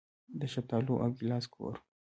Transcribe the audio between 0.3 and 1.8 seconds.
د شفتالو او ګیلاس کور.